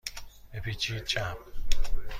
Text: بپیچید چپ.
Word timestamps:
بپیچید 0.53 1.03
چپ. 1.05 1.37